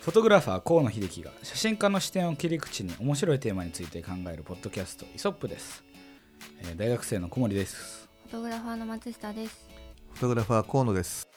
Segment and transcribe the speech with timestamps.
[0.00, 5.84] フォトグラファー河野秀樹が写真家の視点を切り口に面白いテーマについて考えるポッドキャストイソップです、
[6.60, 9.68] えー大学生の小森ですフォトグラファーの松下です。
[10.12, 11.27] フォトグラファー河野です。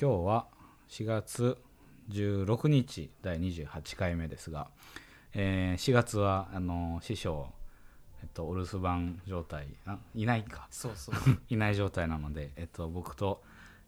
[0.00, 0.46] 今日は
[0.88, 1.58] 4月
[2.08, 4.68] 16日第28回目ですが、
[5.34, 7.52] えー4月はあの師匠、
[8.22, 10.68] えっと、お留守番状態あいないか。
[10.70, 11.14] そうそう。
[11.50, 13.42] いない状態なので、えっと、僕と、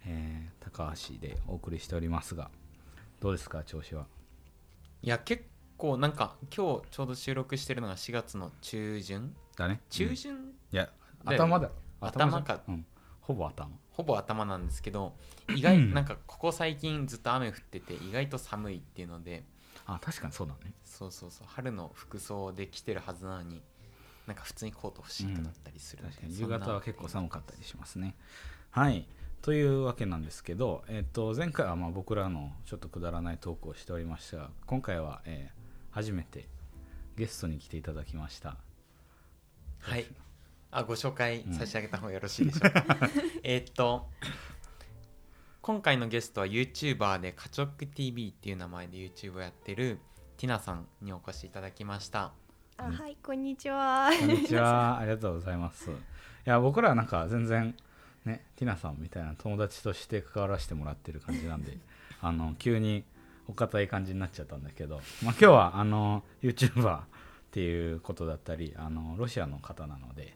[0.05, 2.51] えー高橋でお送りしておりますが
[3.21, 4.07] どうですか調子は？
[5.03, 5.45] いや結
[5.79, 9.35] 構なんか今日ちょうど収録してるのが4月の中旬。
[9.57, 9.81] だね。
[9.89, 10.93] 中旬、いや
[11.25, 11.55] だよね。
[11.55, 11.71] 頭だ
[12.03, 12.61] 頭か。
[12.69, 12.87] うん、
[13.23, 13.71] ほぼ頭。
[13.91, 15.15] ほぼ頭なんですけど
[15.55, 19.45] 意外なんかここ最近ずっと雨降ってて意外と寒いっていうので
[19.87, 20.73] あ確かにそうだね。
[20.85, 23.63] そうそうそう春の服装で着てるはずなのに
[24.27, 26.35] なんか普通にコート欲しいとなったりするんで、確かに。
[26.35, 28.15] 夕そんな方は結構寒かったりしますね。
[28.71, 29.07] はい。
[29.43, 35.63] というわけなんですけど、えっと前回はまあ僕らのちょっとくだらないトークをしておりましたが今回は、えー
[35.95, 36.49] 初めて
[37.17, 38.57] ゲストに来ていただきました。
[39.81, 40.07] はい
[40.75, 42.85] あご紹介差し上げた方がよろしいでしょうか、
[43.45, 44.09] えーっと
[45.61, 50.01] 今回のゲストは YouTuber でカチョック TV っていう名前で YouTube をやってる
[50.39, 52.33] ティナさんにお越しいただきました。
[52.79, 54.11] あ、はい、こんにちは。
[54.19, 54.99] こんにちは。
[54.99, 55.91] ありがとうございます。
[55.91, 55.95] い
[56.47, 57.77] や僕らはなんか全然
[58.25, 61.77] ねティナさんみたいな友達として関わらせてもらってる感じなんで
[62.23, 63.05] あの急に
[63.47, 67.05] お堅い感じになっちゃったんだけど、まあ、今日はあの YouTuber っ
[67.53, 70.35] ていうことだったりあのロシアの方なので、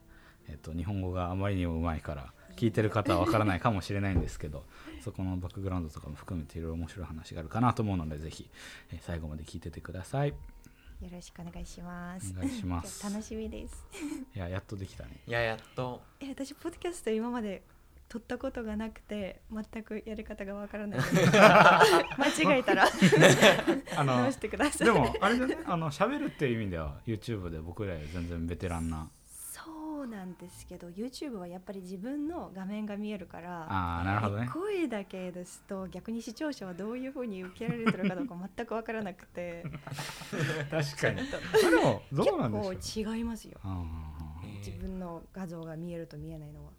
[0.48, 4.64] えっと、日本語があまりにもうまいから聞いてる方はわからないかもしれないんですけど
[5.04, 8.48] そこのバックグラウンドとかも含めていろいろ面白い話があるかなと思うのでぜひ、
[8.92, 10.30] え最後まで聞いててください。
[10.30, 12.32] よろしくお願いします。
[12.34, 13.04] お願いします。
[13.08, 13.86] 楽しみです。
[14.34, 15.20] いややっとできたね。
[15.26, 16.00] いややっと。
[16.20, 17.62] え、私ポッドキャスト今まで
[18.08, 21.00] 撮ったことがなくて全くやり方がわからない。
[22.16, 22.86] 間違えたら。
[23.96, 24.86] あの直してください。
[24.86, 25.58] でもあれだね。
[25.66, 29.10] あの喋るっていう意味では YouTube で僕らより全然ベテランな
[30.06, 34.48] そうなんですけど YouTube はやっぱり自分の画面が見えるからああなるほどね。
[34.52, 39.64] 声だけですと逆に視聴者はどういうふうに受けられてるかどうか 全く分からなくて。
[40.70, 41.22] 確かに。
[41.26, 43.58] でもどうなんでし結構違いますよ。
[44.58, 46.70] 自分の画像が見えると見えないのは。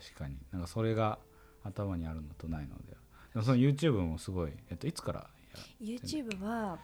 [0.00, 0.36] 確かに。
[0.50, 1.20] なんかそれが
[1.62, 2.90] 頭にあるのとないので。
[2.92, 2.96] で
[3.36, 5.30] もその YouTube もすごい、えっと、いつから
[5.80, 6.78] や YouTube は、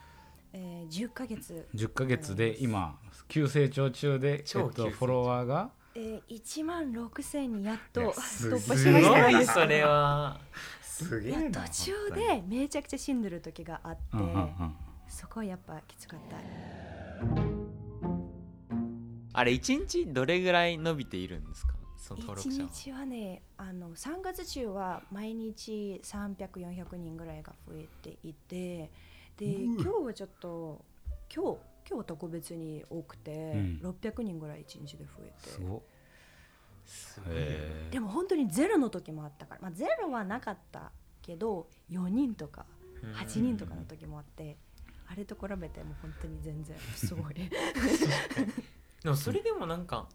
[0.52, 2.98] えー、10ヶ月、10ヶ月で今
[3.28, 5.70] 急成長中で、えっと、フォロワーが？
[5.94, 9.10] えー、1万6000にやっいと突破しすました。
[9.10, 10.40] ごいねそれは。
[10.82, 14.74] すいや途中でめちゃくちゃ死んでる時があって、うんうんうん。
[15.08, 16.36] そこはやっぱきつかった。
[19.34, 21.72] あれ1日どれぐらい伸びているんですか？
[21.96, 22.68] その登1録者は。
[22.70, 28.90] 日はねあの3月中は毎日300400人ぐらいが増えていて
[29.42, 30.84] で今日はちょっと
[31.34, 31.58] 今日
[31.88, 33.80] 今日は特別に多くて、うん。
[33.82, 35.50] 600人ぐらい1日で増えて。
[35.50, 35.80] すごっ。
[36.84, 37.30] すご
[37.90, 40.90] でも本当にゼロの時もあったから、まあ、ゼロはなかった
[41.22, 42.66] けど4人とか
[43.02, 43.12] うん。
[43.12, 44.56] 8人とかの時もあって、
[45.08, 47.34] あれと比べても本当に全然すごい。
[49.02, 50.08] でもそれでもなんか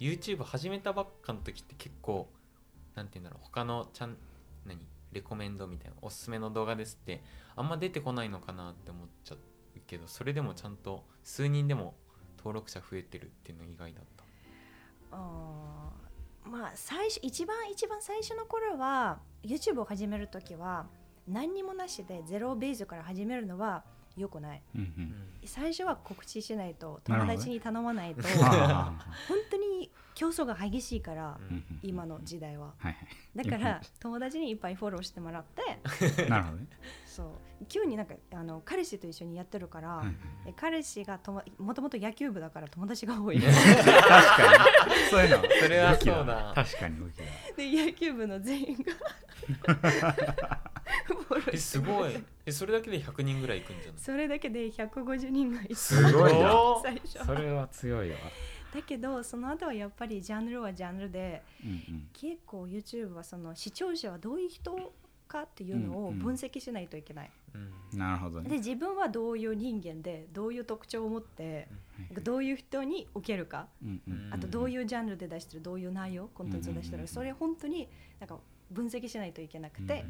[0.00, 2.28] YouTube 始めたばっかの時って結構
[2.96, 3.44] なんて言うんだろう。
[3.44, 4.18] 他のチャン
[4.66, 4.84] 何？
[5.12, 7.22] レコメンドみたいなおすすめの動画ですって
[7.56, 9.38] あんま出てこないのかなって思っちゃう
[9.86, 11.94] けどそれでもちゃんと数人でも
[12.38, 14.24] 登録者増えてるっていうの意外だった。
[15.10, 15.90] あ
[16.44, 20.86] まあ最初一番一番最初の頃は YouTube を始める時は
[21.26, 23.84] 何にもなしでゼロベースから始めるのは
[24.18, 24.62] 良くない。
[24.74, 25.04] うんううん。
[25.04, 25.14] ん
[25.44, 28.92] 最初は告知しないと友達に頼まないと あ
[29.28, 31.80] 本当に競争が激しいからうんーうんうん。
[31.82, 32.74] 今の時代は。
[32.78, 32.96] はい
[33.36, 35.62] だから友達にいっぱいフォローしてもらって。
[35.62, 36.66] は いなるほどね。
[37.06, 37.26] そう。
[37.66, 40.16] 急になんかあの彼氏と一緒にやってるから、はいはい
[40.46, 43.38] え彼氏がとももともと野球部だから友達が多い。
[43.40, 44.94] で 確かに。
[45.10, 45.44] そういうの。
[45.62, 46.52] それはそうだ。
[46.54, 47.24] 確かに武器だ
[47.86, 48.92] 野球部の全員が
[51.04, 51.50] フォローして。
[51.54, 54.00] えすごいえそれだけで100人ぐらいいくんじゃない？
[54.00, 56.52] それだけで150人がいてすごいな。
[56.82, 57.24] 最初。
[57.26, 58.16] それは強いわ。
[58.74, 62.08] だけどその後はやっぱりジャンルはジャンルでうんうん。
[62.12, 64.92] 結構 YouTube はその視聴者はどういう人
[65.26, 67.58] かっていうのを分析しないといけない、う
[67.96, 67.98] ん。
[67.98, 68.48] なるほどね。
[68.48, 71.68] で自分はどういう人間でどういう特徴を持って
[72.22, 73.68] どういう人に受けるか。
[73.82, 74.30] うんうん。
[74.32, 77.88] あとどういうジャンルで出してるどういう内容コンテンツを出してる、うんそれ本当に
[78.20, 78.38] なんか
[78.70, 80.04] 分析しないといけなくて、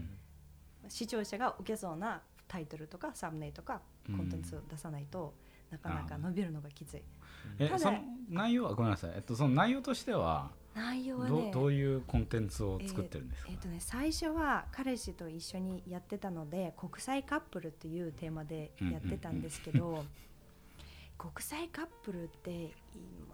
[0.88, 5.34] 視聴者が受けそうなタイトルとかサムネイとかコンテンツを出さないと、
[5.70, 7.02] なかなか伸びるのがきつい。
[7.58, 7.98] えその
[8.30, 20.04] 内容はごめんなさい、えっと、その内容としては内容はねどういうコンテンツを作ってるんですか、えっとね、最初は彼氏と一緒にやってたので国際カップルっていうテーマでやってたんですけど、
[21.16, 22.70] 国際カップルってい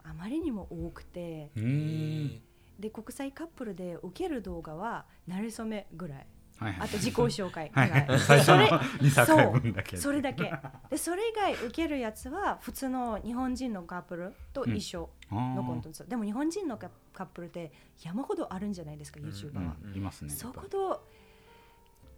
[0.03, 2.41] あまりにも多くてうーん。
[2.79, 6.81] で国際カップルで受ける動画は慣れ初めぐらいはいはい。
[6.81, 9.97] あと自己紹介最初のそれ2作分だけ。
[9.97, 10.51] それだけ。
[10.89, 17.71] でそれ以外受けるやつは普通の日本人のカップルと一緒のコンテンツ、でも日本人のカカップルって
[18.01, 21.07] 山ほどあるんじゃないですか YouTuber は、うんいますねそこと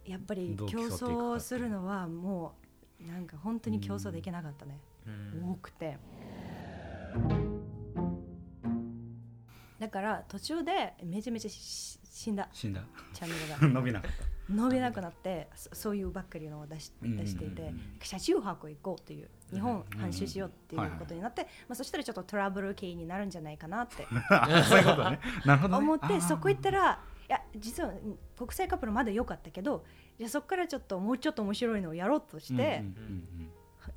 [0.04, 2.54] やっぱり競争するのはも
[3.04, 5.50] うなんか本当に競争できなかったね、うん。
[5.52, 5.98] 多くて。
[9.78, 12.48] だから途中でめちゃめちゃし死んだ。
[12.52, 12.82] 死んだ。
[13.12, 13.68] チャンネルが。
[13.80, 14.10] 伸びなかっ
[14.50, 17.72] 伸びなくなってそそういうばっかりのを出し出していて
[18.02, 24.06] 車中泊行こうという日本半周しようっていうことになって、まあ、そしたらちょっとトラブル系になるんじゃないかなって。
[24.28, 25.20] た そういうことね。
[25.44, 25.84] なるほどね。
[25.84, 29.84] 思ってそこ行ったらいや実はうん国際カップルまだ良かったけど
[30.18, 32.84] いやそこからちょっともうちょっと面白いのをやろうとして、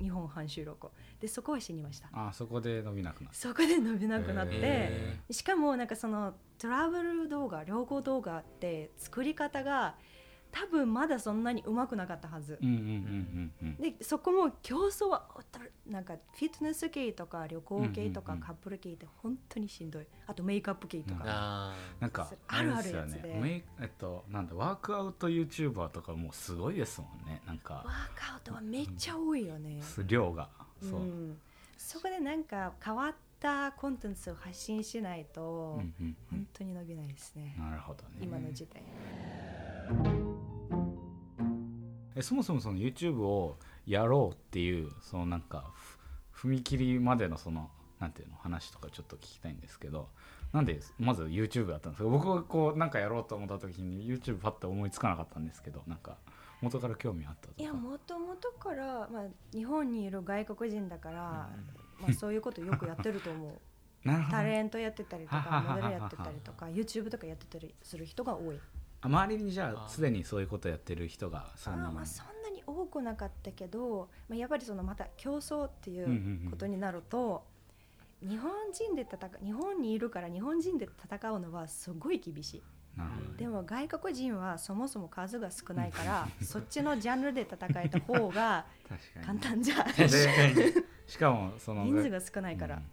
[0.00, 0.88] 日本半周録
[1.20, 2.08] でそこは死にました。
[2.12, 9.96] あーそこで伸びなくなそこで伸びなくなって、へしかもなんかそのトラブル動画旅行動画って作り方が
[10.52, 13.76] 多分まだそんなにうまくなかったはず、うんうんうんうんうん。
[13.98, 15.26] でそこも競争は
[15.86, 20.06] なんかフィットネス系とか旅行系とかうんうんうんカップル系って本当にしんどい。
[20.26, 23.40] あとメイクアップ系とか、あなんかあるあるれですよやつでね。
[23.40, 27.40] メイえっとなんだワークアウト YouTuber とかもうすごいですもんね。
[27.46, 27.74] なんか。
[27.74, 27.84] ワー
[28.14, 30.48] クアウトはめっちゃ多いよね、量が。
[30.82, 31.38] そう、ん。
[31.78, 38.10] そこでなんか変わったコンテンツを発信しないと、うんうんう本ん当に伸びないですね、なるほどね。
[38.20, 38.82] 今の時代
[42.14, 45.70] えそもそもその YouTube をやろうっていうそのなんか
[46.30, 47.70] ふ踏切までのその
[48.00, 50.08] なんていうの話とかちょっと聞きたいんですけど
[50.52, 52.08] なんでまず YouTube だったんですか？
[52.08, 56.16] 僕はこうなんかやろうと思った時に YouTube パッと思いつかなかったんですけどなんか
[56.60, 57.62] 元から興味あったとか？
[57.62, 61.20] いやもともとから、まあ、日本にいる外国人だから、
[62.00, 63.52] まあ、そういうことよくやってると思う。
[64.32, 68.56] タレントやってたりとかモデルやってたりとか YouTube とかやってたりする人が多い。
[68.56, 68.60] あ
[69.02, 76.50] 周りにじゃあすでにそういうことやってる人が数人あーまあそんなに多くなかったけど、まあ、やっぱりそのまた競争っていうんうんううん。
[76.50, 77.44] ことになると、
[78.20, 82.62] 日本人で戦う日本にいるから日本人で戦うのはすごい厳しい。
[83.38, 89.86] でも外国人はそもそも数が少ないから そっちのジャンルで戦えた方が 確か簡に単じゃん。
[89.96, 90.72] で
[91.06, 92.86] しかもその人数が少ないから、うんうん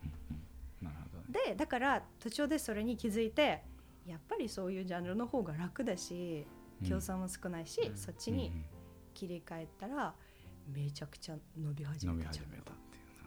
[0.81, 0.87] うん。
[0.87, 1.49] なるほどね。
[1.51, 3.61] でだから途中でそれに気づいて
[4.09, 6.45] やっぱりそういうジャンルの方が楽だし
[6.87, 7.97] 競争も少ないし、うん。
[7.97, 8.51] そっちに
[9.13, 10.13] 切り替えたら
[10.73, 12.29] めちゃくちゃ伸び始めた。
[12.29, 12.71] っていうな。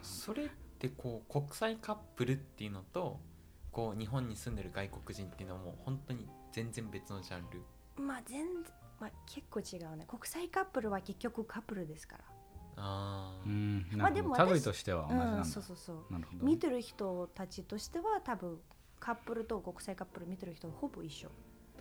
[0.03, 0.49] それっ
[0.79, 3.21] てこう国際カップルっていうのと
[3.71, 7.63] こう日本に住んでる外国人っていうのはもう本当に全然別のジャンル。
[8.03, 10.07] まあ全然、まあ、結構違うね。
[10.09, 12.25] 国際カップルは結局カップルですから。
[12.77, 13.87] ああ、うん。
[13.93, 16.05] まあでも類としては同じなんだ、うん、そうそうそう。
[16.41, 18.59] 見てる人たちとしては多分
[19.03, 21.29] カップルと国際カップル見てる人はほぼ一緒。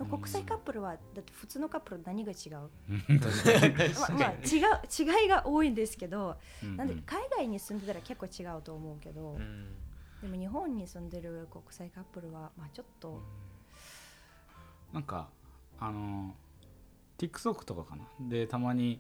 [0.10, 2.70] 国際カップルはだって普通のカップル何が違う、
[4.00, 4.58] まあまあ、違
[5.14, 6.76] う違いが多いんですけどうん。
[6.78, 9.76] なんで海外に住んでたら結構違うと思うけど、うん。
[10.24, 13.22] でも日本に住んでる国際カップルはまあちょっと、
[14.92, 15.30] なんか
[15.80, 16.36] あの
[17.20, 18.08] TikTok とかかな。
[18.20, 19.00] でたまに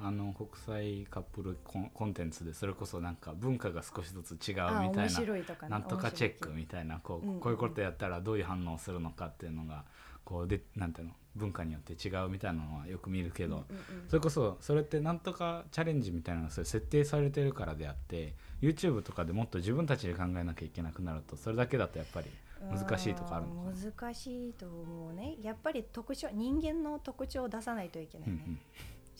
[0.00, 9.84] あの国際カップルコンコンテンツでそれこそなんか文化が少しずつ違うみたいなねなんとかチェック面みたいなこう,、うんうんこういうことやったらどういう反応をするのかっていうのが
[10.24, 14.08] こうでなんていうの文化によって違うみたいなのはよく見るけど、うんうんうん。
[14.08, 22.28] それこそそれってなんとかチャレンジみたいなのがそれ設定されてるからであって YouTube とかでもっと自分たちで考えなきゃいけなくなるとそれだけだとやっぱり
[22.70, 25.36] 難しいとかある難しいと思うね。
[25.42, 28.60] やっぱり特徴人間の特徴を出さないといけないね、うんうん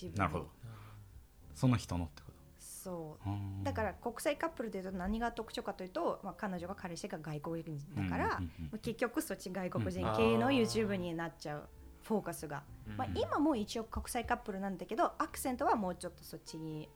[0.03, 0.51] 自分でなるほど。
[1.55, 3.25] その人のってこそう。
[3.25, 3.65] とあー。
[3.65, 11.69] だから国際カップルでいうと何が特徴かというと、まあ、彼女が彼氏が外国人だから、うんうんうんまあ結局そっち外国人うん系の YouTube になっちゃう。
[12.03, 12.65] フォーカスが、
[12.97, 16.89] まあ、うん今も一応国際カップルなんだけどアクセントはもうちょっとそっちに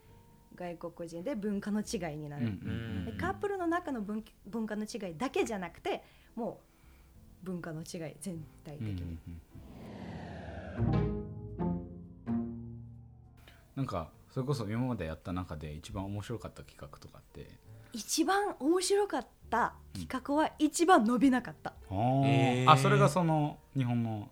[0.57, 6.03] 外国人で文化の違いになる、うんうんうんでカップルの中の文文化の違いだけじゃなくて
[6.35, 6.61] も
[7.43, 9.19] う文化の違い全体的うんうんに、
[13.77, 17.47] なんかそれこそ今までやった中で一番面白かった企画とかって？
[17.93, 22.71] 一番面白かった企画は一番伸びなかった、あー、えー。
[22.71, 24.29] あそれがその日本の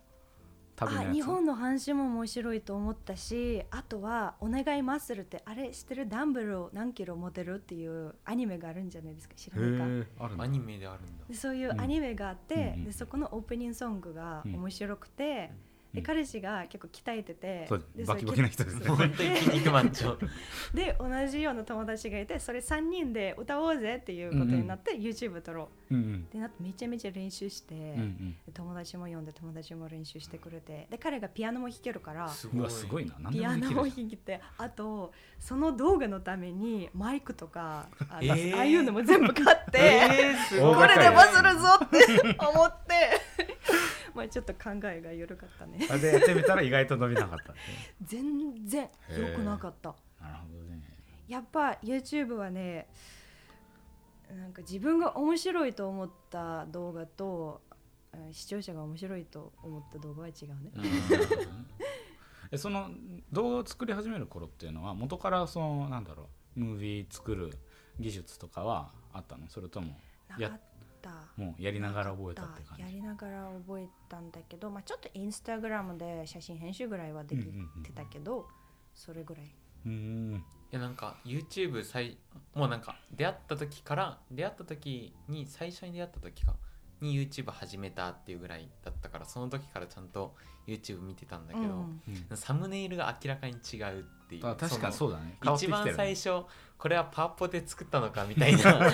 [0.75, 1.09] 旅のやつ？
[1.09, 9.35] あ日本の話も面白いと思ったしあとは「お願いマッスル」ってあれ知ってるダンベルを何キロ持てるっていうアニメがあるんじゃないですか？
[9.35, 10.43] 知らないか？
[10.43, 11.25] アニメであるんだ。
[11.27, 15.64] でそういうアニメがあって、うんうんでそこのオープニングソングが面白くて、うん
[15.95, 18.87] で彼氏が結構鍛えててそうでバキバキな人ですね。
[18.87, 20.17] 本当に筋肉マンチョ
[20.73, 25.95] で 同じような友達がいてそれ3人で歌おうぜっていうことになって、YouTube 撮ろう。
[25.95, 26.29] うんうん。
[26.29, 28.35] でなってめちゃめちゃ練習して、うんうん。
[28.45, 33.05] で友達も呼んで友達も練習してくれてで彼がピアノも弾けるからすごい。
[33.05, 33.31] な。
[33.31, 38.55] ピアノも弾いてあとその動画のためにマイクとかあ,、えー。
[38.55, 43.24] ああいうのも全部買って、 えー、これでバズるぞって思って
[44.15, 45.87] まあちょっと考えが緩かったね。
[45.91, 47.61] あでやってみたら意外と伸びなかったって
[48.03, 49.95] 全然良くなかった。
[50.21, 50.81] なるほどね。
[51.27, 52.87] やっぱ YouTube はね
[54.29, 57.61] なんか自分が面白いと思った動画と
[58.13, 60.71] えー視聴者が面白いと思った動画は違うね。
[62.51, 62.89] えその
[63.31, 67.51] 動画を作り始める頃っていうのは元からそのなんだろうムービー作る
[67.99, 69.47] 技術とかはあったの？
[69.49, 69.97] それとも
[70.37, 70.61] やっ
[71.05, 71.41] た。
[71.41, 72.83] もうやりながら覚えたって感じ。
[72.83, 78.47] やりながら覚えたんだけど、まあ、ちょっとインスタグラムで写真編集ぐらいはできてたけど、
[78.93, 79.45] それぐらい。
[79.85, 82.17] うーんいやなんか YouTube 最
[82.55, 86.55] もうなんか出会った時から出会った時に最初に出会った時か。
[87.01, 90.33] に YouTube 始めたっていうぐらいだったからその時からちゃんと
[90.65, 94.47] YouTube 見てたんだけど、うんサムネイルが明らかに違うっていう。
[94.47, 95.37] あ確かにそそうだね。
[95.41, 96.43] の一番最初
[96.77, 98.81] これはパワポで作ったのかみたいな。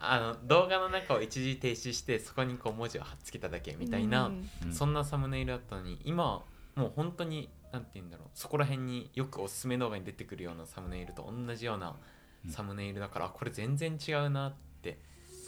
[0.00, 4.30] あの動画の中を一時停止してそこにこう文字を貼っつけただけみたいな、
[4.70, 6.42] そんなサムネイルだったのに今は
[6.74, 8.28] もう本当になんて言うんだろう。
[8.34, 11.96] そこら辺によくおすすめ動画に出てくるようなサムネイルと同じような
[12.44, 15.00] うんサムネイルだから、あこれ全然違うなって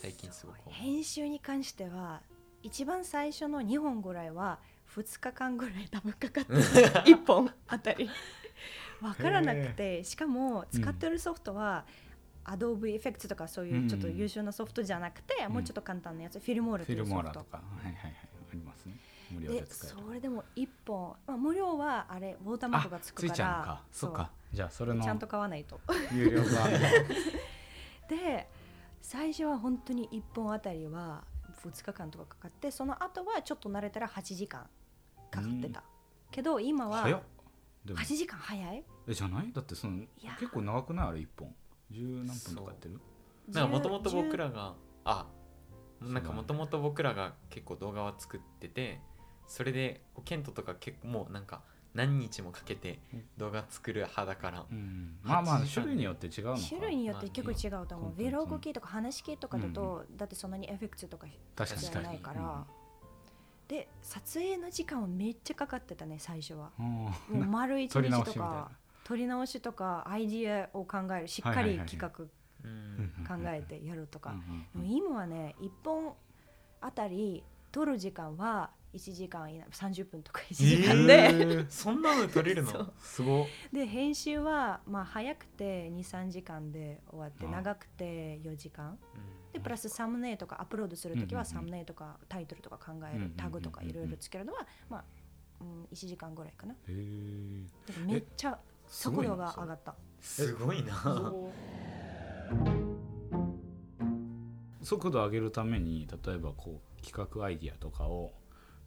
[0.03, 0.75] 最近すごく思う。
[0.75, 2.23] 編集に関しては
[2.63, 4.59] 一番最初の2本ぐらいは
[4.97, 7.53] 2日間ぐらい多分かかって1 本。
[7.67, 8.09] あたり。
[9.01, 10.03] 分からなくて。
[10.05, 11.85] しかも使ってるソフトは、
[12.45, 15.53] Adobe Effects とかそういうちょっと優秀なソフトじゃなくて、ん。
[15.53, 17.15] もうちょっと簡単なやつ、フィルモールというソフト。
[17.17, 17.59] モーラとか。
[17.59, 18.13] はいはいはい。
[18.51, 18.97] ありますね。
[19.31, 23.29] 無料でそれでも1本、まあ、無料はあれウォーターマークがつくから。
[23.29, 23.83] ついちゃうのか。
[23.93, 24.31] そっか。
[24.53, 25.81] じゃあそれのちゃんと買わないと。
[26.13, 26.43] 有料
[28.09, 28.49] で
[29.03, 31.25] 最初は本当に1本あたりは
[31.63, 34.67] 2日間とかかかってその後はちょっと慣れたら8時間
[35.31, 35.83] かかってた、
[36.31, 37.23] けど今は早っ。
[37.85, 38.01] でも。
[38.01, 38.85] 8時間早い。
[39.07, 39.53] えじゃない？
[39.53, 40.37] だってそのや。
[40.39, 41.09] 結構長くない？
[41.09, 41.55] あれ一本。
[41.91, 43.01] 十何分とかやってる？
[43.49, 45.27] なんかもともと僕10らがあ
[46.01, 49.01] なんかもともと僕らが結構動画は作ってて
[49.47, 51.63] それでこうケントとか結構もうなんか
[51.95, 53.01] 何日もかけて
[53.39, 54.67] 動画作る派だから。
[54.71, 55.17] うん。
[55.23, 55.73] まあまあ8時間。
[55.75, 56.61] 種類によって違うのか。
[56.69, 58.11] 種類によって結構違うと思う。
[58.11, 62.67] まあね Vlog 系とか話系とかだと、だってそんなにエフェクトとか確かに必要ないから、
[63.69, 66.71] で撮影の時間はめっちゃかかってたね最初は。
[66.79, 66.87] うん。
[66.87, 68.71] もう丸一日とか
[69.05, 72.25] 撮り直しとかアイディアを考えるしっかり企画
[72.65, 73.13] うん。
[73.27, 74.35] 考えてやるとか、
[74.83, 76.15] 今はね1本
[76.81, 81.29] あたり撮る時間は1時間以内30分とか1時間で、え
[81.61, 82.93] ーそんなの撮れるの？
[82.99, 83.43] すご。
[83.43, 88.99] っで編集はまあ早くて23時間で終わって長くて4時間。
[89.15, 95.05] うんでプラスサムネとかアップロードするときはサムネとかタイトルとか考えるタグとかいろいろつけるのはまあ、
[95.61, 96.75] うん、1時間ぐらいかな。
[98.07, 99.95] めっちゃ速度が上がった。
[100.21, 101.33] すごいな。
[104.83, 108.33] 速度を上げるために例えばこう企画アイディアとかを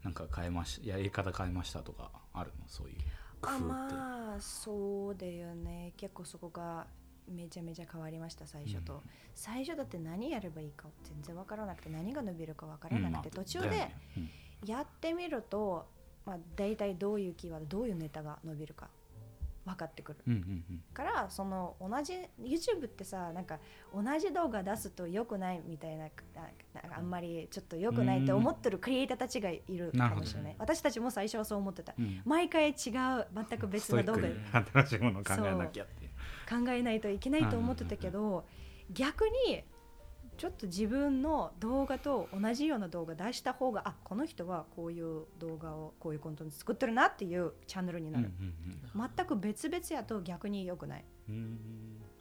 [0.04, 2.68] なんか変えましやり方変えましたとかあるの？
[2.68, 2.96] そういう
[3.40, 5.94] 工夫あって、まあそうだよね。
[5.98, 6.88] 結構そこが
[7.32, 9.00] めちゃめちゃ変わりました最初と、うん。
[9.34, 13.92] 最初だって何やればいいか全然わからなくて何が伸びるかわからなくて、途中で
[14.66, 15.88] やってみると、
[16.26, 18.90] まあ、大体どういうキーワードどういうネタが伸びるか
[19.64, 20.18] 分かってくる。
[20.94, 23.60] からその同じ YouTube ってさなんか
[23.94, 26.10] 同じ動画出すと良くないみたいなあ
[26.98, 30.56] あんまりちょっと良くないって思ってるクリエイターたちがいるかもしれない。
[30.58, 31.94] 私たちも最初はそう思ってた。
[31.98, 32.22] うん。
[32.26, 34.22] 毎回違う全く別な動画。
[34.84, 35.86] 新しいものを考えなきゃ
[36.52, 38.46] 考えないといけないと思ってたけど
[38.92, 39.64] 逆に
[40.38, 48.32] ちょっと自分の動画と同じような動画出した方があこの人はこういう動画をこういうコンテンツ作ってるなっていうチャンネルになる、
[48.96, 51.06] 全く別々やと逆に良くない。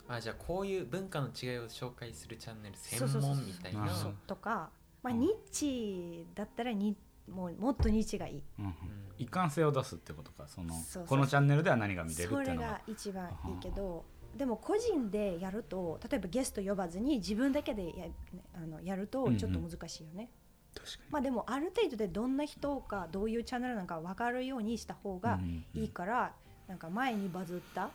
[0.07, 3.89] あじゃあこういう文化の違いを紹介するチャンネル専門みたいな。
[4.27, 4.71] とか、
[5.03, 5.21] まあ、うん。
[5.21, 6.97] ニッチだったらに
[7.29, 8.43] もうもっとニッチがいい。
[8.59, 8.75] うんうん。
[9.19, 10.49] 一貫性を出すってことか。
[10.49, 12.69] そのそうそうこのチャンネルでは何が見れるってそれいうのが。
[12.69, 14.05] が一番いいけど
[14.37, 18.07] でも個人でやると例えばゲスト呼ばずに自分だけでや
[18.55, 20.31] あのやるとちょっと難しいよね、
[20.75, 26.33] 確かまあでもある程度でどんな人かどういうチャンネルなのか分かるようにした方がにいいから、
[26.69, 27.91] なんか前にバズった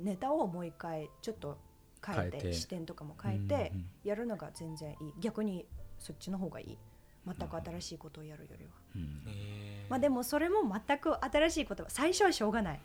[0.00, 1.56] ネタをもう一回ちょっと
[2.04, 3.72] 変えて視点とかも変えて
[4.02, 4.96] やるのが全然いい。
[5.20, 5.66] 逆に
[5.98, 6.78] そっちの方がいい。
[7.26, 8.70] 全く新しいことをやるよりは。
[9.88, 12.80] まあでもそれも全く新しいことは最初はしょうがない。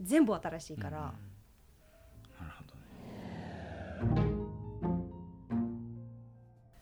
[0.00, 1.14] 全部新しいから、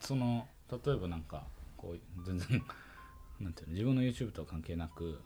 [0.01, 2.63] その例えばなんかこう全然
[3.39, 5.19] なんていうの自分の YouTube とは関係なく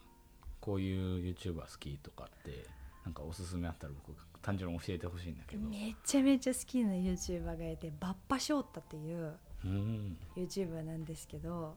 [0.59, 2.65] こういう YouTuber 好きとかって
[3.03, 5.67] なんかおすすめあったら僕単純に教えてほしいんだけど。
[5.67, 10.17] めちゃめちゃ好きな YouTuber がいてバッパショータっていううん。
[10.35, 11.75] YouTuber なんですけど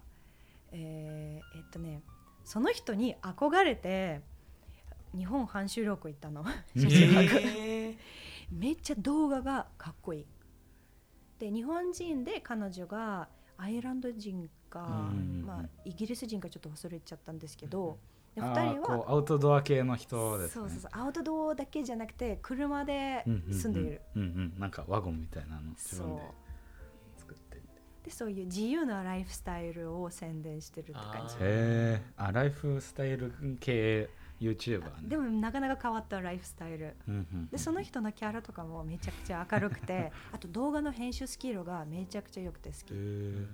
[0.72, 2.02] えーえっとね
[2.44, 4.22] その人に憧れて
[5.14, 6.44] 日本半周旅行行ったの。
[6.76, 7.96] 写真学へー。
[8.50, 10.26] めっちゃ動画がかっこいい
[11.38, 17.98] で日本人で彼女がアイルランド人か、うんまあ、イギリス人かちょっと忘れちゃったんですけうんど、
[18.34, 20.54] であ2ーこ人はうアウトドア系の人ですね。
[20.54, 24.36] そうそうそうアウトドアだけじゃなくて車で住んでいる、うんうんうん。
[24.36, 26.22] うんなんかワゴンみたいなの自分で
[27.16, 27.62] 作って
[28.04, 31.36] でそういう自由なライフスタイルを宣伝してるって感じ。
[32.16, 34.08] あライフスタイル系
[34.40, 35.08] YouTuber ね。
[35.08, 36.96] でもなかなか変わったライフスタイル。
[37.50, 42.80] でその人のキャラとかもめちゃくちゃ明るくて あと動画の編集スキルがめちゃくちゃ良くて好き。
[42.80, 43.46] へえ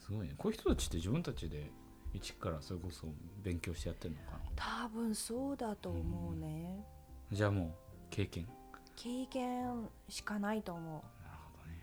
[0.00, 0.34] すごいね。
[0.38, 1.70] こういう人たちって自分たちで
[2.14, 3.06] 一からそれこそ
[3.42, 4.38] 勉強してやってるのかな？
[4.56, 6.84] 多分そうだと思うね。
[7.30, 7.72] じゃあもう
[8.10, 8.48] 経験。
[8.96, 11.22] 経験しかないと思う。
[11.22, 11.82] なるほどね。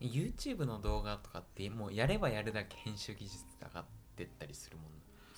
[0.00, 3.84] YouTube の動画とかってもうやればやるだけ編集技術上がっ
[4.16, 4.86] てったりするもん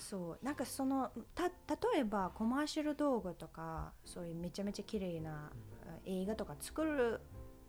[0.08, 0.44] そう。
[0.44, 5.52] なんかそのた例えばコマーシャル動画とかそういうめちゃめちゃ綺麗な
[6.06, 7.20] 映画とか作る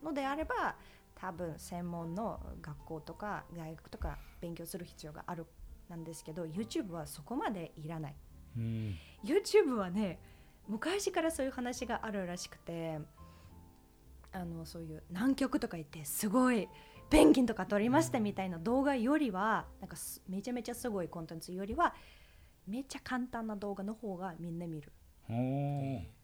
[0.01, 0.77] のであれば
[1.15, 5.47] 多分専門の学校とか大学とか勉強する必要がある
[5.89, 8.15] なんですけど YouTube はそこまでいらない。
[8.55, 8.95] うん。
[9.25, 10.21] YouTube はね
[10.69, 12.99] 昔からそういう話があるらしくて
[14.31, 16.69] あのそういう南極とか行ってすごい
[17.09, 21.95] ペンギンとか撮りましたみたいな動画よりはなんかすめちゃめちゃすごいコンテンツよりは
[22.69, 24.91] めっちゃ簡単な動画の方がみんな見る。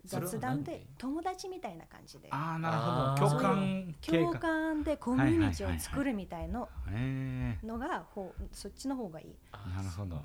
[0.03, 2.27] 雑談で友達みたいな感じで。
[2.31, 2.77] ああなる
[3.21, 3.29] ほど。
[3.29, 9.35] 共感系共か感でコミュニティを作るみたいのへえのがほうそっちの方がいい、
[9.75, 10.21] なるほど。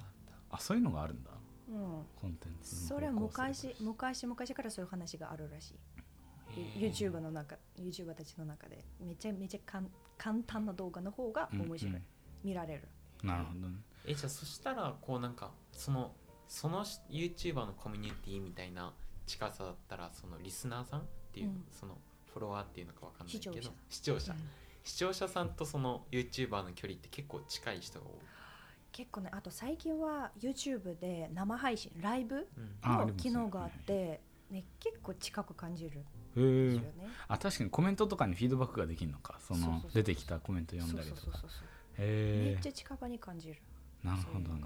[0.50, 1.30] あそういうのがあるんだ。
[1.68, 1.76] うん、
[2.20, 5.74] コンテンツのそれは昔昔昔からそういう話があるらしい。
[6.78, 8.84] YouTuber の中 YouTuber たちの中で。
[9.00, 12.02] めちゃめちゃかん簡単な動画の方が面白い、うん。
[12.42, 12.88] 見られる。
[13.22, 16.12] なるほどねえじゃあそしたらこうなんかその
[16.48, 18.92] その YouTuber のコミュニティみたいな
[19.26, 21.64] 近さだったらそのリスナーさんっていう、うん。
[21.70, 21.96] その
[22.32, 23.72] フォロワーっていうのかわかんないけど視聴者。
[23.88, 24.32] 視聴者。
[24.32, 24.38] うん。
[24.82, 28.12] 視聴者さんとその YouTuber の距離って結構近い人が多い、
[28.92, 33.06] 結構ねあと最近は YouTube で生配信ライブうん。
[33.06, 36.04] の機能があってね結構近く感じるん
[36.36, 36.82] へね、
[37.26, 39.38] あ確かにコメントとかにフィードバックができるのか。
[39.46, 41.38] その出てきたコメント読んだりとか。
[41.98, 43.56] めっちゃ近くに感じる
[44.04, 44.62] なるほどね。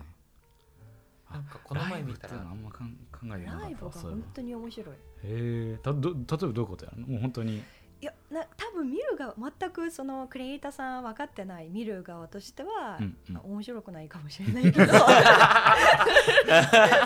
[1.30, 2.34] なんかこの前見たら。
[2.34, 4.22] あんま考えてなかライブがったわそういうの。
[4.22, 4.96] 本当に面白い。
[4.96, 5.78] へえ。
[5.82, 7.06] たど例えばどういうことやるの？
[7.08, 7.62] もう本当に。
[8.00, 13.36] いやな多分見る側全くそのクリエイターさん分かってない見る側としては、うんうん。
[13.36, 14.92] あ面白くないかもしれないけど。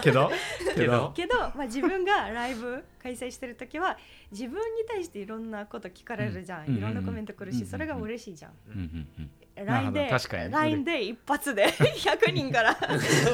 [0.02, 0.30] けど？
[0.74, 1.12] けど？
[1.14, 3.96] けど、まあ、自分がライブ開催してる時は
[4.32, 7.66] 自分に対していろんなこと聞かれるじゃん、うんいろんなコメント来るし、うん。
[7.66, 8.52] それが嬉しいじゃん。
[8.68, 9.30] うんうんうん
[9.64, 13.24] LINE でで一発で 100人から メッセ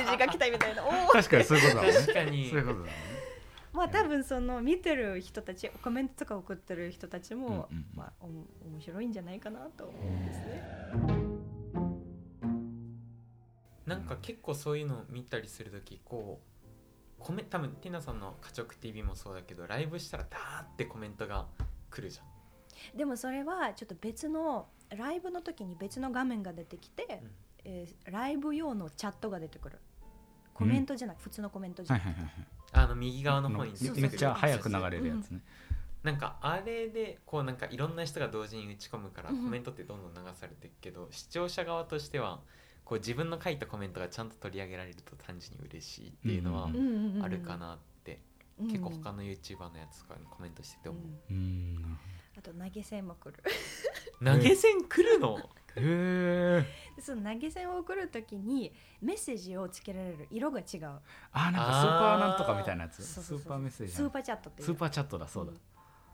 [0.00, 0.82] ージが来たみたいな。
[1.12, 1.92] 確かにそういうことだね。
[1.92, 2.48] 確かに。
[2.48, 2.92] そういうことだね。
[3.72, 10.62] まあ多分その見てる人たちコメントとか送ってる人たちも、うんうんまあ、お面白いんじゃないかなと思うんですね。
[13.84, 16.54] なんか結構そういうのを見たりするときこう
[17.18, 21.46] コメ多分ティナさんの「家直 TV」もそうだけどライブしたらダーってコメントが
[21.90, 22.96] 来るじゃん。
[22.96, 27.30] でもそれはちょっと別のライブの時に別の画面が出てきて、うん。
[27.64, 29.78] えーライブ用のチャットが出てくる。
[30.52, 32.04] コメントじゃない、普通のコメントじゃない。
[32.04, 32.46] い、ははいはいはい。
[32.72, 35.40] あの右側の方にめっちゃ早く流れるやつね。
[36.02, 39.50] なんかあれでこうなんかいろんな人が同時に打ち込むからコうんうん。
[39.50, 42.40] メントってどんどん流されていくけど、視聴者側としては
[42.84, 47.16] こう自分の書いたコメントがちゃんと取り上げられると単純に嬉しいっていうのはうんうんうん。
[47.16, 48.20] うんあるかなって、
[48.60, 51.98] うん結構他の YouTuber のやつとかにコメントしてて思う、うん
[52.36, 53.42] あと投げ銭も来る。
[54.24, 55.38] 投げ銭来るの？
[55.76, 56.64] へえ
[56.96, 61.00] でその投げ銭を送る時にメッセージをつけられる色が違う。
[61.32, 63.04] あなんかスーパーなんとかみたいなやつ。
[63.04, 63.92] そうそうそうスーパーメッセージ。
[63.92, 64.66] スーパーチャットっていう。
[64.66, 65.52] スーパーチャットだそうだ。
[65.52, 65.60] ん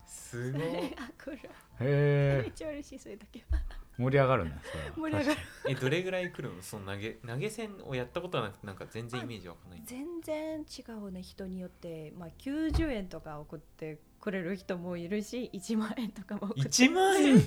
[0.07, 0.63] すごい。
[0.97, 1.49] あ来る。
[1.79, 3.59] へえめっちゃ嬉しいそういう時は
[3.97, 4.95] 盛り上がるねそれは。
[4.95, 5.39] 盛り上がる。
[5.69, 6.61] えどれぐらい来るの？
[6.63, 17.37] その投げ投げ銭をやったことはなくてなんか全然イメージわかんない全然違うね人によって、まあ、90円とか送ってくれる人もいるし1万円とかも送って1万円？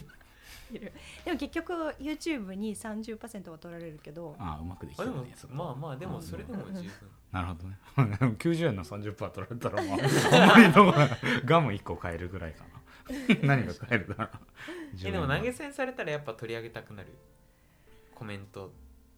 [0.72, 0.92] いる。
[1.24, 6.90] でも結局 YouTube に30%は取られるけどああうまくできあでもてるねまあまあでもそれでも十分。
[7.32, 7.78] なるほどね。
[8.38, 10.98] 90円の30%取られたらまああんまりどこ
[11.44, 12.74] ガム1個買えるぐらいかな。
[13.42, 14.28] 何が買えるだろう。
[15.04, 17.08] えでも投げ銭されたらやっぱ取り上げたくなる。
[18.14, 18.72] コメント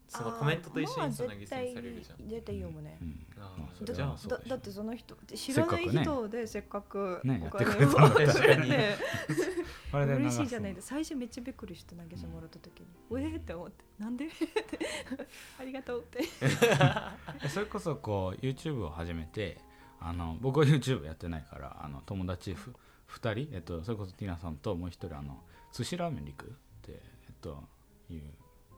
[0.08, 3.26] そのコメントと一緒にその投げ銭されるじゃん、まあ絶対絶対読むね、うん。
[3.38, 7.42] あまあそだだだってその人知らない人でせっかくね。
[7.44, 8.32] お金やってくれたんだったら。
[8.32, 8.70] 確かに。
[8.70, 8.96] ね
[9.92, 10.88] 嬉しいじゃないです。
[10.88, 13.84] 最初めっちゃびっくりして投げ銭もらった時に、うえーって思って。
[13.98, 14.26] なんで？
[14.26, 14.36] っ て
[15.58, 16.20] ありがとうって。
[17.42, 19.58] えそれこそこう YouTube を始めて
[20.00, 22.74] あの僕は YouTube やってないからあの友達ふ
[23.08, 25.42] 2人、えっと、それこそティナさんともう一人あの
[25.72, 26.48] 寿司ラーメンリクっ
[26.82, 27.62] て、えっと、
[28.10, 28.22] いう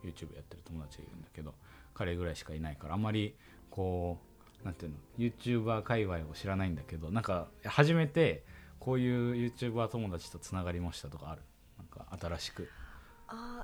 [0.05, 1.55] YouTube やってる友達がいるんだけど
[1.95, 3.35] 彼ぐらいしかいないからあんまり
[3.71, 4.19] こ
[4.63, 8.45] うなんていうの YouTuber 界隈を知らないんだけどなんか初めて
[8.79, 11.43] こういう YouTuber 友達とつながりましたとかある？
[11.79, 12.69] なんか新しく。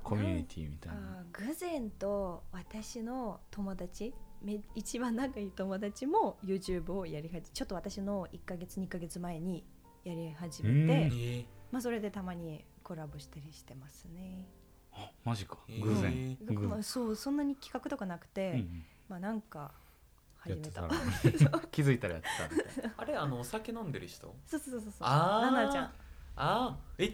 [0.02, 1.24] コミュニティみたいな。
[1.32, 9.64] 偶然と私の友達め一番仲いい友達も YouTube をやり始めちょっと私の1ヶ月2ヶ月前に
[10.04, 10.86] やり始めうん。
[10.86, 11.44] てえ、ー。
[11.70, 14.46] まあ、それでたまにコラボしたりしてますね、
[14.94, 15.58] あマジか。
[15.68, 15.82] えー。
[15.82, 18.84] 偶然、え偶然まあ、そうそんなに企画とかなくて、うんうん。
[19.08, 19.72] まあなんか
[20.38, 20.88] 始めた。
[21.70, 24.34] 気づいたらやってたあれあのお酒飲んでる人？
[24.46, 24.92] そうそうそうそう。
[25.00, 25.50] あー。
[25.50, 25.84] ナナちゃん。
[25.84, 25.92] あ
[26.36, 27.08] あえ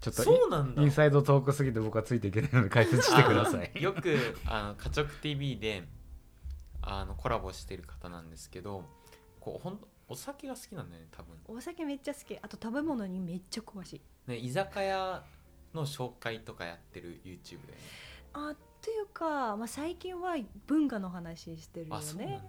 [0.00, 0.82] ちょっとそうなんだ。
[0.82, 3.70] インサイドトークすぎて僕はついていけないので解説してください。
[3.82, 5.86] よくあの「カチョク TV で」
[6.82, 8.88] あのコラボしてる方なんですけど
[9.38, 11.36] こうほんお酒が好きなんだよね多分。
[11.46, 12.38] お酒めっちゃ好き。
[12.40, 14.00] あと食べ物にめっちゃ詳しい。
[14.26, 15.22] ね居酒屋
[15.74, 17.76] の紹介とかやってる YouTube だよね
[18.32, 22.42] あっていうか、まあ、最近は文化の話してるよね。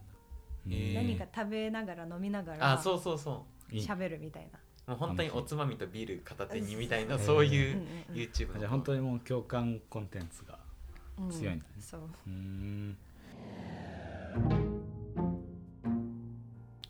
[0.65, 3.85] 何か食べながら飲みながらあそうそうそいい。
[3.85, 4.59] 喋るみたいな。
[4.87, 8.59] うもう本当におつまみとビール片手にみたいなそういううんうんうん YouTube の。
[8.59, 10.57] じゃあ本当にもう共感コンテンツが
[11.19, 11.71] うん強いんだね。
[11.79, 12.01] そう。
[12.01, 12.97] うーん。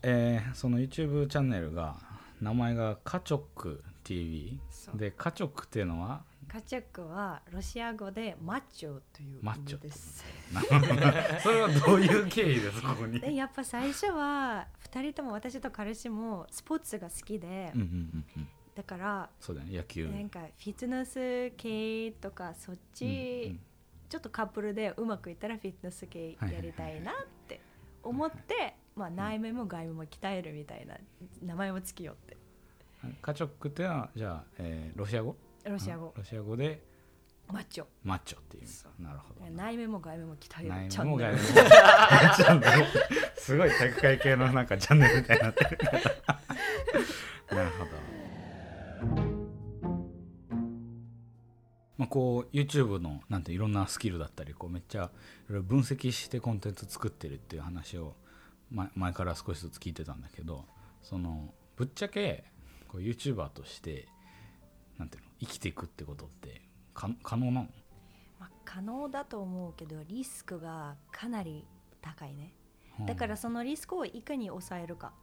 [0.04, 1.96] えーその YouTube チャンネルが
[2.41, 4.60] 名前がカチョック TV
[4.95, 6.24] でカチョックっていうのは？
[6.47, 9.78] カチャックはロシア語でマッチョという意マッチョ。
[9.78, 10.26] 味です。
[10.54, 10.62] な
[11.39, 13.19] それはどういう経緯ですここに？
[13.21, 18.47] でやっぱ最初は2人とも私と彼氏もスポーツが好きで、うんうんうんうん。
[18.76, 20.10] だからそうだね野球。
[20.10, 23.60] なんかフィットネス系とかそっち、うん
[24.12, 27.15] ちょっとカップルでうまくいったらフィットネス系やりたいなっ
[27.47, 27.62] て
[28.04, 30.97] 思って、まあ、内面も外面も鍛えるみたいな
[31.41, 32.36] 名前をつけようって。
[32.36, 32.40] うん
[33.21, 35.35] カチョックっていうのはじゃあ、えーロシア語？
[35.65, 36.13] ロシア語。
[36.17, 36.83] ロシア語で
[37.51, 37.85] マッチョ。
[38.03, 39.03] マッチョっていう。
[39.03, 39.45] なるほど。
[39.51, 41.43] 内面も外面も鍛える内面も外面も
[43.37, 45.63] すごい体育会系のなんかチャンネルみたいになって。
[45.65, 45.77] る
[47.51, 47.91] なるほど。
[51.97, 55.11] まあこう YouTube のなんていろんなスキルだったりこうめっちゃ
[55.49, 58.15] 分析してコンテンツ作ってるっていう話を
[58.71, 60.65] 前前から少しずつ聞いてたんだけど
[61.03, 62.45] そのぶっちゃけ
[62.91, 64.08] こう YouTuber として
[64.97, 66.62] なんていうの生きていくってことって
[66.93, 67.67] か可能なの？
[68.38, 71.65] まあ、可能だと思うけどリスクがかなり
[72.01, 72.54] 高いね。
[73.08, 75.13] だからそのリスクをいかに抑えるか。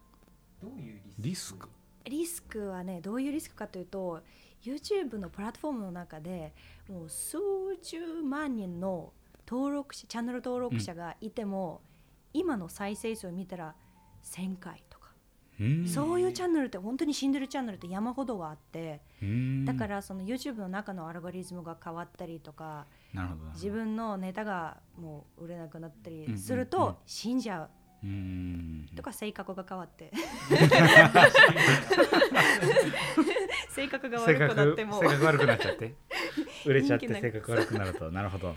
[0.62, 1.68] どういうリスク？
[2.06, 2.68] リスク？
[2.68, 4.22] はねどういうリスクかというと
[4.64, 6.54] YouTube のプラットフォームの中で
[6.88, 7.36] もう数
[7.82, 9.12] 十万人の
[9.46, 11.82] 登録者チャンネル登録者がいても、
[12.32, 13.74] 今の再生数を見たら
[14.24, 14.82] 1000回
[15.86, 19.64] そういうチャンネルって本当に死んでるチャンネルって山ほどがあって、うん。
[19.64, 22.86] だからその YouTube の中のアルゴリズムが変わったりとか
[23.54, 27.70] 自分のネタがもう売れなくなったりすると死んじゃう。
[28.04, 28.86] うん。
[28.94, 30.12] とか性格が変わって。
[33.70, 35.00] 性格が性悪くな格っても。
[35.00, 35.94] 性格悪くなっちゃって。
[36.66, 38.10] 売れちゃって性格悪くなると。
[38.12, 38.54] なるほど、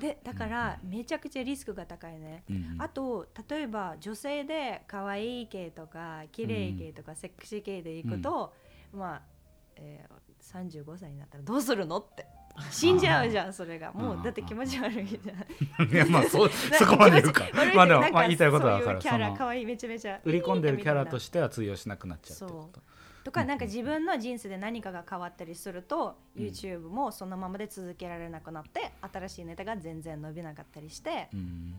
[0.00, 2.42] でだからめちゃくちゃリスクが高いね。
[2.50, 8.52] うんあと例えば女性で可愛い系とか綺麗系とかセクシー系でいくと、
[8.92, 9.22] まあ、
[9.76, 12.26] えー、35歳になったらどうするのって。
[12.70, 13.92] 死んじゃうじゃんそれが。
[13.92, 15.88] もうだって気持ち悪いじゃん。
[15.88, 17.48] いやまあそう そこまで言うか。
[17.54, 18.98] まあでもまあ言いたいことは分かる。
[18.98, 22.82] キャラ可愛いめちゃめちゃ売り込んでるキャラとしてしては通用しなくなっちゃうってこと
[23.24, 26.44] とかなんか自分の人生で何かが変わったりすると、うん。
[26.44, 31.74] YouTube もそのままで続けられなくなって新しいネタが全然伸びなかったりして、うん。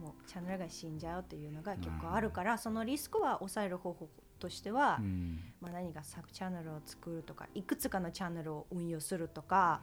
[0.00, 5.40] もうチャンネルが死んじゃうっていうのが結構あるからそのリスクは抑える方法ととしては、うん。
[5.62, 9.80] まあ、何かサブチャンネルを作るとかいくつかのチャンネルを運用するとか、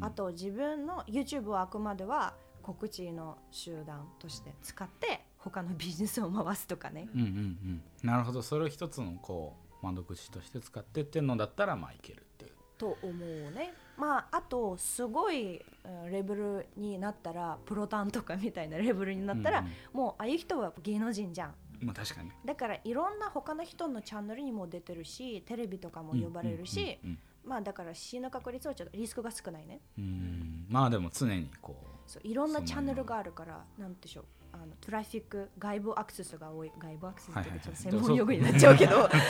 [0.00, 7.82] あと自分の YouTube はあくまでは告知の集団として使って他のビジネスを回すとかね、うんうんうん。
[8.02, 8.40] なるほど。
[8.40, 12.52] それを一つのこう窓口として使ってってんのだったらまあいけるっていう。
[12.78, 13.74] と思うね。
[13.96, 21.54] まああとすごいうんレベルになったらプロタンとかみたいなレベルになったら、うんもうああいう人は芸能人じゃん。
[21.80, 22.30] うんまあ確かに。
[22.44, 29.80] だからいろんな他の人のチャンネルにも出てるしテレビとかも呼ばれるし、うんうんまあだから死の確率はちょっとリスクが少ないね。
[29.98, 30.04] うん。
[30.04, 31.74] うんまあでも常にこ
[32.06, 33.64] そういろんなチャンネルがあるから。
[33.78, 39.04] なんでしょうあのトラフィック外部アクセスが多い外部アクセスってちょっと専門用語になっちゃうけど。
[39.04, 39.10] う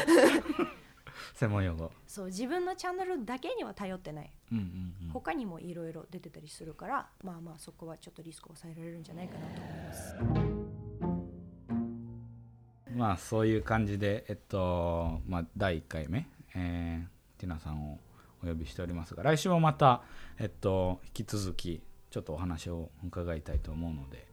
[1.35, 1.91] 専門用語。
[2.07, 4.31] そう自分のチャンネルだけには頼ってない。
[4.53, 5.11] うんうんうん。
[5.11, 10.17] 他にもいろいろ出てたりするからまあまあそこはちょっとリスクを抑えられるんじゃないかなと思います。
[12.95, 17.99] まあそういう感じでえっとまあ第1回目、えーティナさんを
[18.45, 20.03] お呼びしておりますが来週もまた
[20.39, 21.81] えっと引き続き
[22.11, 24.27] ちょっとお話を伺いたいと思うので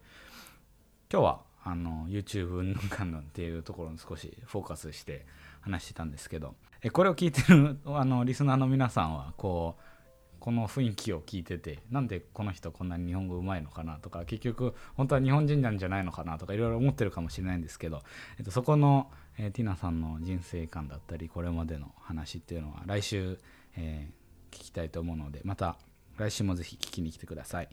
[1.11, 5.25] 今日はあの YouTube うんぬんかんぬんっていうところに少しフォーカスして
[5.61, 9.83] 話してたんですけどえこれを聞いてるあのリスナーの皆さんはこう
[10.39, 18.01] この雰囲気を聞いててなんでこの人こんなに日本語うまいのかなとか結局本当は日本人なんじゃないのかなとかいろいろ思ってるかもしれないんですけど、
[18.37, 23.39] えっと、そこの、えーティナさんの人生観だったりこれまでの話っていうのは来週、
[23.75, 25.77] えー聞きたいと思うのでまた
[26.17, 27.69] 来週もぜひ聞きに来てください。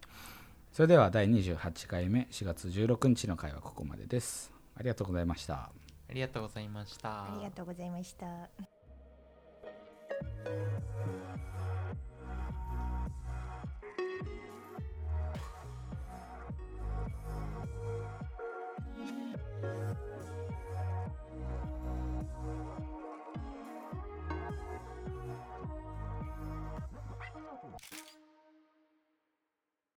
[0.74, 4.52] それでは第28回目4月16日の回はここまでです。
[4.74, 5.54] ありがとうございました。
[5.54, 7.10] ありがとうございました。
[7.10, 8.26] ありがとうございました